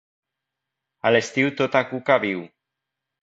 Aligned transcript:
A 1.09 1.11
l'estiu 1.15 1.51
tota 1.61 1.83
cuca 1.91 2.17
viu. 2.27 2.41